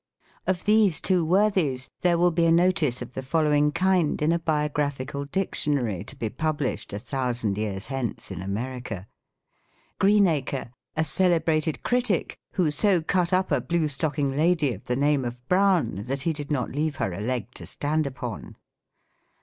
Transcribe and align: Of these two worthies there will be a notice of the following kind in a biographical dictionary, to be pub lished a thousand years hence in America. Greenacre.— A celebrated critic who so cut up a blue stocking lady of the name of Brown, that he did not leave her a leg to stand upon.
Of 0.47 0.65
these 0.65 0.99
two 0.99 1.23
worthies 1.23 1.87
there 2.01 2.17
will 2.17 2.31
be 2.31 2.47
a 2.47 2.51
notice 2.51 3.03
of 3.03 3.13
the 3.13 3.21
following 3.21 3.71
kind 3.71 4.19
in 4.19 4.31
a 4.31 4.39
biographical 4.39 5.25
dictionary, 5.25 6.03
to 6.05 6.15
be 6.15 6.27
pub 6.27 6.57
lished 6.57 6.91
a 6.91 6.97
thousand 6.97 7.55
years 7.55 7.85
hence 7.85 8.31
in 8.31 8.41
America. 8.41 9.07
Greenacre.— 9.99 10.71
A 10.97 11.05
celebrated 11.05 11.83
critic 11.83 12.35
who 12.53 12.71
so 12.71 13.03
cut 13.03 13.31
up 13.31 13.51
a 13.51 13.61
blue 13.61 13.87
stocking 13.87 14.31
lady 14.35 14.73
of 14.73 14.85
the 14.85 14.95
name 14.95 15.23
of 15.23 15.47
Brown, 15.47 16.01
that 16.07 16.23
he 16.23 16.33
did 16.33 16.49
not 16.49 16.71
leave 16.71 16.95
her 16.95 17.13
a 17.13 17.21
leg 17.21 17.53
to 17.53 17.67
stand 17.67 18.07
upon. 18.07 18.55